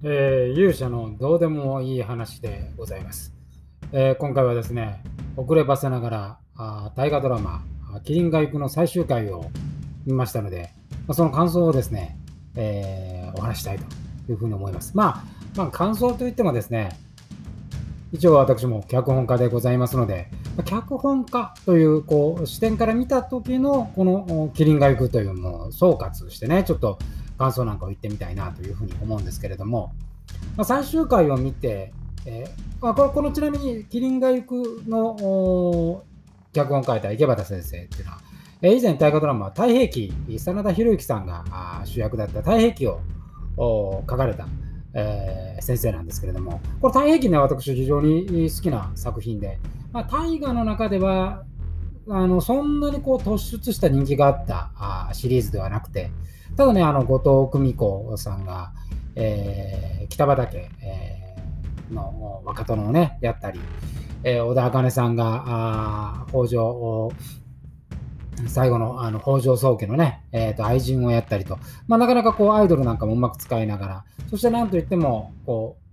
[0.00, 3.34] えー、勇者のどうでもいい話でございます。
[3.90, 5.02] えー、今回はですね、
[5.36, 7.64] 遅ればせながらあ大河ドラマ
[8.04, 9.46] 「キリンが行く」の最終回を
[10.06, 10.72] 見ましたので、
[11.08, 12.16] まあ、その感想をですね、
[12.54, 14.96] えー、お話したいというふうに思います。
[14.96, 15.24] まあ、
[15.56, 16.96] まあ、感想といってもですね、
[18.12, 20.30] 一応私も脚本家でございますので、
[20.64, 27.00] 脚本家というこう視点から見た時のこの「キリンが行く」というのを総括してね、ちょっと
[27.38, 29.94] 感想なんかを言ってみたいなというふうに思うんですけれども、
[30.56, 31.92] まあ、最終回を見て、
[32.26, 36.02] えー、まあ、これこのちなみに「キリンが行く」の
[36.52, 38.18] 脚本を書いた池端先生っていうのは、
[38.60, 41.44] えー、以前大河ドラマ「太平記」真田広之さんが
[41.84, 42.86] 主役だった「太平記」
[43.56, 44.46] を書かれた、
[44.94, 49.58] えー、先生なんですけれどもこれ「太平記」ね私非常に好きな作品で、
[49.92, 51.44] まあ、大河の中では
[52.10, 56.10] あのそんなにこう突出した人気があったあシリーズではなくて、
[56.56, 58.72] ただね、あの後藤久美子さんが、
[59.14, 63.60] えー、北畠、えー、の若殿をね、やったり、
[64.24, 67.12] えー、小田茜さんがあ北条
[68.46, 75.88] 最後のあの北条宗家のね、えー、と愛人をやったりと、まあ、なかなかこうアイドルなんかもうまく使いながら、そしてなんといっても、こう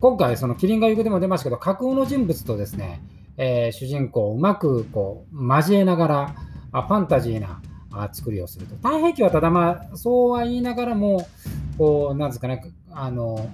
[0.00, 3.00] 今回、そのキリンが行くでも出ましたけど、架空の人物とですね、
[3.36, 6.34] えー、主人公をうまくこう交えながら、
[6.72, 7.60] あファンタジーな
[7.92, 8.76] あ作りをすると。
[8.76, 11.26] 太平記はただまあ、そうは言いながらも、
[11.78, 13.48] こう、なんですかね、あの、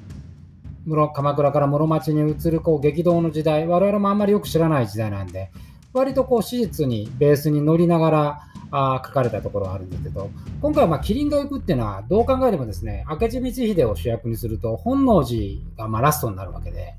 [0.87, 5.50] 室鎌倉から室町に移るこう激動の時代、我々もあんまりよく知らない時代なんで、
[5.92, 10.31] 割とこう史実にベースに乗りながらあ書かれたところがあるんですけど、
[10.62, 16.94] 今回はまあキリンが行くっていうのは、どう考えてもですね、明智光秀を主役にすると、本能寺がまあラストになるわけで、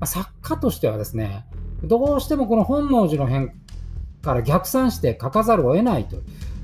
[0.00, 1.44] まあ、作家としてはですね、
[1.84, 3.52] どうしてもこの本能寺の変
[4.22, 6.16] から逆算して書かざるを得ないと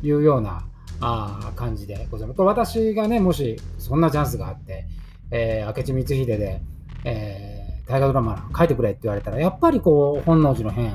[0.03, 0.65] いうような
[1.01, 2.37] あ感じでございます。
[2.37, 4.87] これ私がね、もしそんなチャンスがあって、
[5.31, 6.63] えー、明智光秀で、
[7.05, 10.95] えー、大河ドラマ書いてくれって言われたら、やっぱりこう、本能寺の変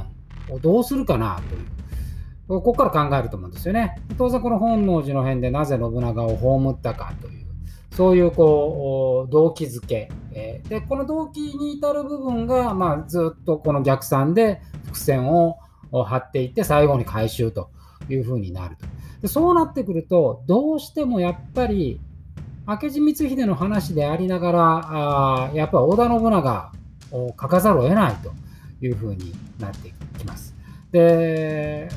[0.50, 1.66] をどうするかなという。
[2.48, 4.02] ここから考えると思うんですよね。
[4.18, 7.46] 当然この本能寺の変でなぜ信長を葬ったかという、
[7.96, 15.58] そういうこう動機づけ、え、で、この動機に至る部分が、まあ、ずっとこの逆算で伏線を
[15.92, 17.70] 張っていって、最後に回収と
[18.10, 18.86] いうふうになると。
[19.22, 22.00] でそうなってくると、どうしてもやっぱり、
[22.68, 24.82] 明智光秀の話でありながら、
[25.48, 26.72] あやっぱ織田信長
[27.12, 28.32] を書かざるを得ないと
[28.86, 30.56] いうふうになってきます。
[30.92, 31.90] で、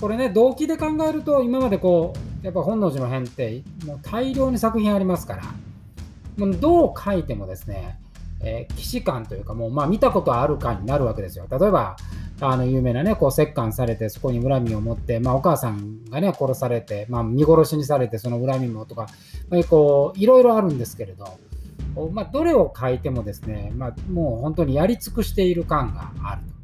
[0.00, 2.12] これね、動機で考えると、今までこ
[2.42, 5.42] う、やっぱ本能寺の変って、もう大量に作品ありますから、
[6.36, 7.98] もうどう書いてもですね、
[8.40, 11.46] えー、既視感というか、もうまあ見たことあるかになるわけですよ。
[11.50, 11.96] 例えば、
[12.40, 19.06] あの有名なね、こう折檻されて、そこに恨みを持って、まあ、お母さんがね、殺されて、まあ、見殺しにされて、その恨みもとか
[19.48, 21.38] ま、こういろいろあるんですけれど、
[22.10, 26.54] まあ、どれを書いてもですね、まあ、もう本当にやり尽くしている感があると。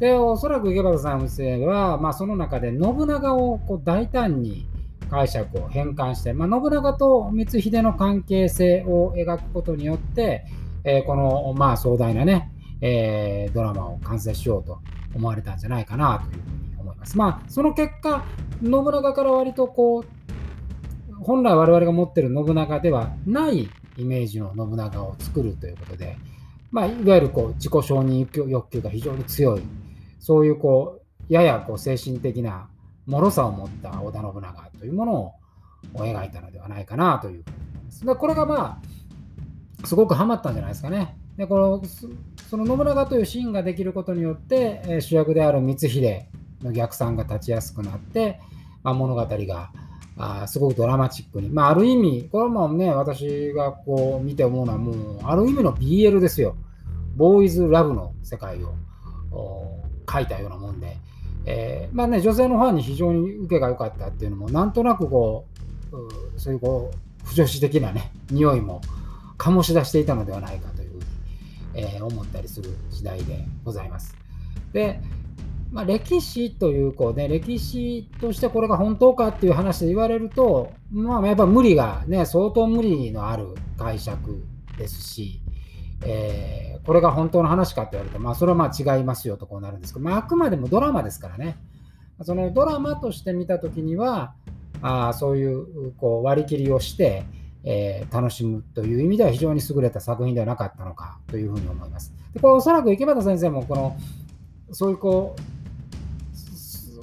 [0.00, 1.20] で、おそらく池端さん
[1.66, 4.66] は、まあ、その中で信長をこう大胆に
[5.10, 10.44] 解釈を変換して、まあ、信長と光秀の関係性を描くことによって、
[10.84, 14.78] えー、この、まあ、壮大なね、えー、ドラマを完成しようと
[15.14, 17.18] 思われたんじゃないかなというふうに思います。
[17.18, 18.24] まあ、その結果、
[18.62, 20.04] 信長から割とこう、
[21.22, 23.68] 本来我々が持ってる信長ではない
[23.98, 26.16] イメージの信長を作るということで、
[26.70, 29.62] まあ、いわゆるこう自己承認欲求が非常に強い、
[30.18, 32.68] そういうこうややこう精神的な
[33.06, 35.34] 脆さを持った織田信長というものを
[35.94, 38.06] 描いたのではないかなというふうに思います。
[38.06, 38.80] でこれがま
[39.82, 41.16] あ、すごくハマったんじゃないですかね。
[41.36, 41.82] でこの
[42.48, 46.22] その信長というシーンができることによって、え主役である光秀
[46.62, 48.40] の逆算が立ちやすくなって、
[48.82, 49.70] まあ、物語が
[50.16, 56.56] あすごくドラマチックに、まあ、ある意味、これもね、私がこう見て思うのは、もう、ある意味の BL ですよ。
[57.16, 58.74] ボーイズラブの世界を
[60.10, 60.96] 書いたようなもんで、
[61.46, 65.46] えー、まあね、女性のファンに非常に受けが良かったっていうのも、なんとなくこ
[65.92, 68.80] う、そういうこう、不女子的なね、匂いも
[69.38, 70.80] 醸し出していたのではないかと
[71.74, 74.16] えー、思ったりする次第でございます。
[74.72, 75.00] で、
[75.72, 84.42] まあ、歴史というこう、ね、歴史としてこれが本当かっていう話で言われると、まあ、やっぱ無理がね、相当無理のある解釈
[84.76, 85.40] ですし、
[86.04, 91.56] えー、これが本当の話かって言われると、まあ、それはまあ違いますよとこうなるんですけど、まあ、あくまでもドラマですからね、
[92.22, 94.34] そのドラマとして見たときには、
[94.82, 97.24] あそういうこう割り切りをして、
[97.64, 102.12] えー、楽しむという意味では非常に優れた作品ではなかったのかというふうに思います。
[102.32, 103.96] でこれおそらく池端先生もこの
[104.72, 105.40] そういうこう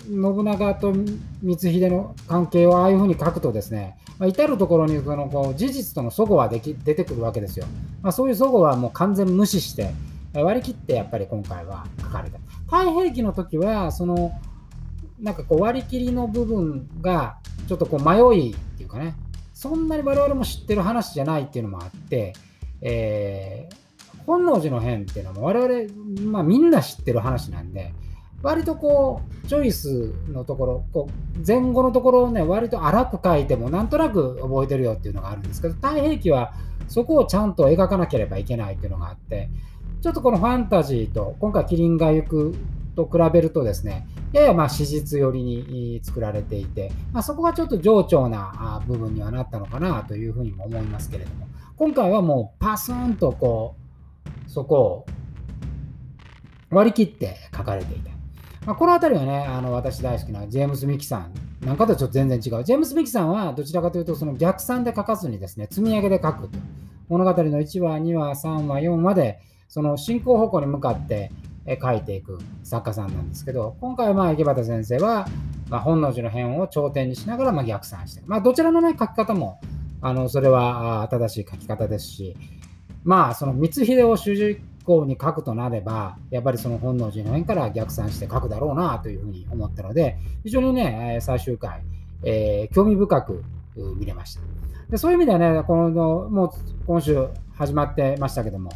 [0.10, 0.94] 信長と
[1.42, 7.66] 光秀の関係をああいうふうに書くとですねまあ、至るところにそのこう事実との齟齬はでき出てくるわけですよ。
[8.02, 9.94] まあ、そういう齟齬はもう完全無視して、
[10.34, 12.40] 割り切ってやっぱり今回は書かれた。
[12.66, 14.34] 太平記の時は、その、
[15.19, 17.38] なんかこう割り切りの部分が
[17.68, 19.16] ちょっとこう迷いっていうかね、
[19.54, 22.34] そんなに我々も知ってる話じゃないっていうのもあって、
[22.81, 27.94] えー、本能寺の変っていうのも我々、まあ、みんな知ってる話なんで、
[28.42, 36.54] 割とこう、チョイスのところ、こう前後のところをね、割と荒く書いても、なんとなく覚えてるよっていうのがあるんですけど、太平記は
[36.88, 39.50] そこをちゃんと描かなければいけないっていうのがあって、
[40.01, 42.56] ちょっとこのファンタジーと、今回、キリンが行く
[42.95, 53.75] と比べるとですね、ややまあ史実寄りに作られていて、まあ、そこがちょっと冗長な部分にはなったのかなというふうにも思いますけれども、今回はもうパスンとこ
[54.45, 55.06] う、そこを
[56.69, 58.17] 割り切って書かれていた。
[58.68, 61.31] まあ、この辺りはね、あの私大好きなジェームス・ミキさん
[61.66, 62.66] なんかとちょっと全然違う。
[62.66, 66.60] ジェームス・ミキさんはどちらかというと、その逆算で書かずにですね、積み上げで書くと。
[67.08, 71.31] 物語の1話、2話、3話、4話で、その進行方向に向かって
[71.81, 75.30] 書いていく作家さんなんですけど、今回はまあ池端先生は、
[75.69, 79.62] まあ、本能寺の変を頂点にしながらま逆算してまあ、どちらの、ね、書き方も、
[80.02, 82.36] あのそれは正しい書き方ですし、
[83.06, 91.81] まあ、その光秀を主人公に書くとなれば、やっぱりその本能寺の変から逆算して書くだろうなというふうに思ったので、非常にね、最終回、
[92.24, 93.44] えー、興味深く
[93.98, 94.42] 見れました。
[94.89, 96.50] でそういう意味ではね、このもう
[96.86, 98.72] 今週始まってましたけども、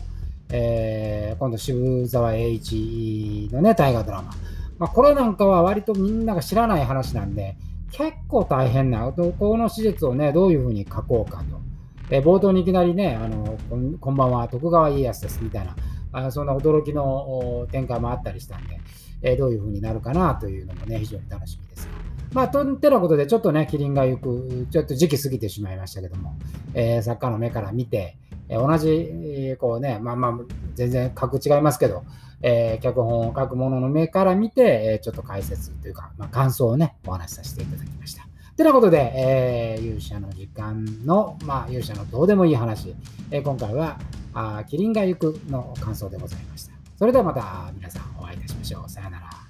[0.50, 4.32] えー、今度渋沢栄一のね、大河ドラマ。
[4.78, 7.56] まあ、これなんかは割とみんなが知らない話なんで、
[7.92, 11.62] 結構大変な、この史実をね、どういうふうに書こうかと。
[12.10, 13.58] えー、冒頭にいきなりね、あの
[14.00, 15.76] こんばんは、徳川家康ですみたいな、
[16.12, 18.80] あそんな驚きの展開もあったりしたんで、
[19.22, 21.88] えー、どういうふうになるかなというのもね、非常に楽しみです
[22.34, 26.38] まあ、とんてなことで、ちょっとね、キリンが行く、ちょっと時期過ぎてしまいましたけども、
[26.74, 28.18] えー、作家の目から見て、
[28.48, 30.34] えー、同じえ、こうね、まあまあ、
[30.76, 32.04] 全然格違いますけど、
[32.42, 38.26] えー、脚本を書くものの目から見て、えちょっと解説というか、まあ、感想をね、お話しさせていただきました。
[38.56, 42.96] てなことで、えー、勇者の時間の、まあ、勇者のどうでもいい話、
[43.30, 43.98] えー、今回は、
[44.34, 46.74] あキリンが行くの感想でございました。
[46.98, 48.90] それではまた皆さんお会いいたしましょう。
[48.90, 49.41] さよなら。